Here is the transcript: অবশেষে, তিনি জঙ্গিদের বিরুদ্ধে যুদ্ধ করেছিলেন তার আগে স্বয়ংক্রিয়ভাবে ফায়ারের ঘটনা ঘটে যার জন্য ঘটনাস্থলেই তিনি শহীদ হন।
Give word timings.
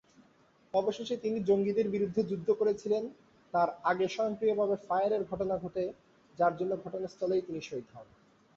অবশেষে, 0.73 1.15
তিনি 1.17 1.37
জঙ্গিদের 1.43 1.87
বিরুদ্ধে 1.89 2.21
যুদ্ধ 2.23 2.47
করেছিলেন 2.51 3.03
তার 3.53 3.69
আগে 3.83 4.05
স্বয়ংক্রিয়ভাবে 4.07 4.75
ফায়ারের 4.87 5.23
ঘটনা 5.23 5.55
ঘটে 5.57 5.83
যার 6.39 6.53
জন্য 6.57 6.71
ঘটনাস্থলেই 6.83 7.41
তিনি 7.41 7.59
শহীদ 7.61 7.87
হন। 7.93 8.07